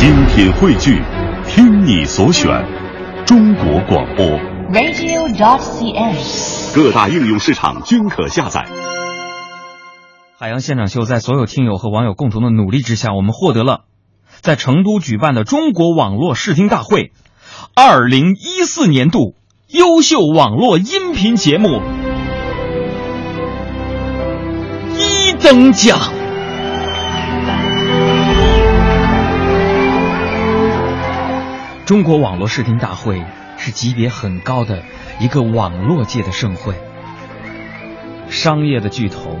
[0.00, 1.02] 精品汇聚，
[1.46, 2.48] 听你所选，
[3.26, 4.24] 中国广播。
[4.72, 6.74] radio.cn。
[6.74, 8.66] 各大应用市场均可下载。
[10.38, 13.82] 海洋现场秀在所有听友和网友共同的努力之下，我们获得了
[14.40, 17.12] 在成都举办的中国网络视听大会
[17.74, 19.34] 二零一四年度
[19.68, 21.82] 优秀网络音频节目
[24.96, 25.98] 一等奖。
[31.90, 33.24] 中国网络视听大会
[33.58, 34.84] 是级别很高的
[35.18, 36.74] 一个网络界的盛会，
[38.28, 39.36] 商业的巨头。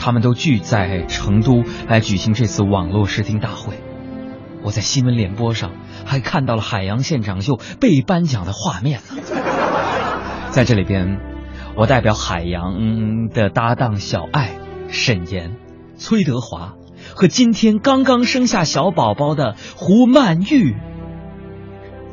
[0.00, 3.74] 他们都聚在成都来举行这次网络视听大会。
[4.64, 5.70] 我在新闻联播上
[6.04, 9.22] 还看到了海洋现场秀被颁奖的画面呢。
[10.50, 11.20] 在这里边，
[11.76, 15.54] 我代表海洋的搭档小爱、沈岩、
[15.98, 16.74] 崔德华
[17.14, 20.74] 和今天刚刚生下小宝宝的胡曼玉、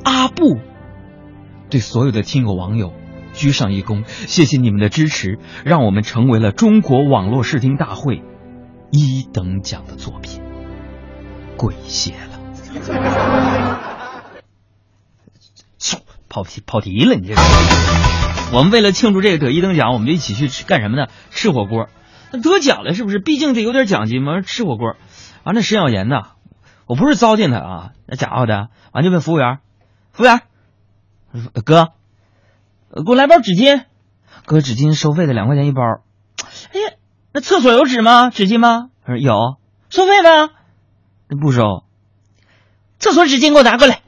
[0.06, 0.60] 阿布，
[1.70, 2.94] 对所有的听友网友。
[3.34, 8.24] 鞠上一躬，谢谢你们的支持，让我们成为了中国网络视听大会
[8.92, 10.42] 一等奖的作品，
[11.58, 12.40] 跪谢了。
[15.78, 16.00] 操
[16.30, 17.42] 跑题跑题了，你这个！
[18.54, 21.08] 我们为了庆祝这个得一等奖，我们就一起去吃干什么呢？
[21.30, 21.90] 吃火锅。
[22.32, 23.20] 那得奖了是不是？
[23.20, 24.40] 毕竟得有点奖金嘛。
[24.40, 24.96] 吃火锅，
[25.44, 26.22] 完了沈小岩呢，
[26.88, 29.60] 我不是糟践他啊，那家伙的，完就问服务员，
[30.16, 30.42] 服务员，
[31.66, 31.90] 哥。
[32.96, 33.84] 给我来包纸巾，
[34.46, 35.82] 哥，纸巾收费的两块钱一包。
[36.72, 36.94] 哎呀，
[37.34, 38.30] 那厕所有纸吗？
[38.30, 38.88] 纸巾吗？
[39.06, 39.58] 他说有，
[39.90, 40.52] 收费吗？
[41.42, 41.84] 不收。
[42.98, 44.00] 厕所纸巾给我拿过来。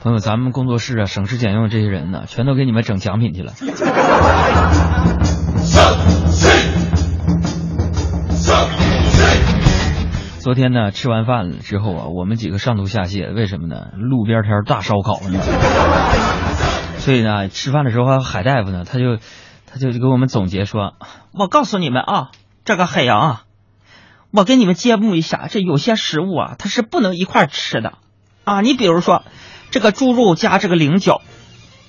[0.00, 3.54] 朋友，咱们工作室啊，省吃俭用这些人呢，全都给你们整奖品去了。
[10.46, 13.88] 昨天呢，吃完饭了之后啊，我们几个上吐下泻，为什么呢？
[13.98, 15.40] 路边摊大烧烤呢，
[16.98, 19.16] 所以呢，吃饭的时候海大夫呢，他就
[19.66, 20.94] 他就给我们总结说
[21.34, 22.30] ：“我告诉你们啊，
[22.64, 23.42] 这个海洋啊，
[24.30, 27.94] 我给你们揭幕一下，这有些食物啊，它是不能一块吃的
[28.44, 28.60] 啊。
[28.60, 29.24] 你比如说，
[29.72, 31.22] 这个猪肉加这个菱角，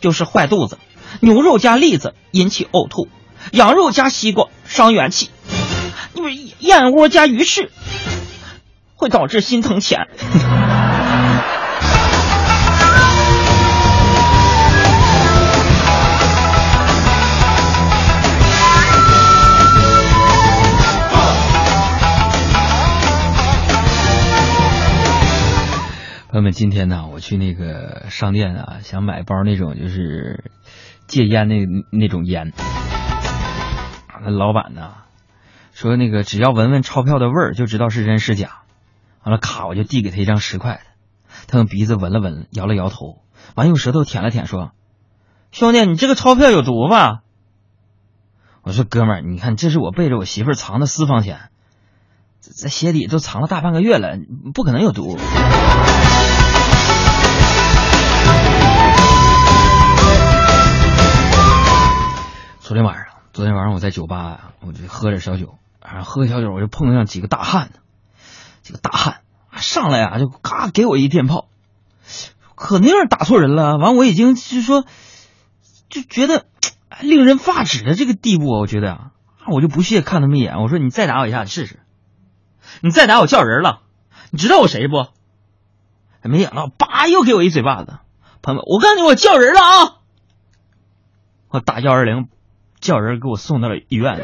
[0.01, 0.77] 就是坏肚子；
[1.19, 3.07] 牛肉加栗子引起呕吐；
[3.51, 5.27] 羊肉加西瓜伤元气；
[6.13, 7.71] 你们燕窝加鱼翅。”
[8.97, 10.07] 会导致心疼钱。
[26.29, 30.51] 朋友们，今天呢，我去那个商店啊，想买包那种就是
[31.05, 32.51] 戒烟那那种烟。
[34.23, 34.93] 那老板呢
[35.73, 38.61] 说，那个只要闻闻钞票的味儿，就知道是真是假。
[39.23, 40.81] 完了，卡我就递给他一张十块的，
[41.47, 43.21] 他用鼻子闻了闻，摇了摇头，
[43.55, 44.71] 完用舌头舔了舔，说
[45.51, 47.21] ：“兄弟，你这个钞票有毒吧？”
[48.63, 51.49] 我说：“哥们儿，你看这是我背着我媳妇儿藏的私房钱，
[52.39, 54.17] 在鞋底都藏了大半个月了，
[54.53, 55.17] 不可能有毒。”
[62.59, 67.69] 昨天晚上，昨天晚上我在酒吧，我就喝点小酒，啊，喝小酒我就碰上几个大汉。
[68.67, 69.21] 这个大汉
[69.55, 71.47] 上来啊，就咔给我一电炮，
[72.57, 73.77] 肯定是打错人了。
[73.77, 74.83] 完，我已经就是说，
[75.89, 76.45] 就觉得
[76.99, 79.11] 令人发指的这个地步，我觉得啊，
[79.47, 80.57] 我就不屑看他们一眼。
[80.57, 81.79] 我说：“你再打我一下，你试试。
[82.81, 83.83] 你再打我叫人了，
[84.31, 85.07] 你知道我谁不？”
[86.29, 87.99] 没想到，叭又给我一嘴巴子。
[88.41, 89.93] 朋友们，我告诉你，我叫人了啊！
[91.47, 92.27] 我打幺二零，
[92.81, 94.21] 叫人给我送到了医院。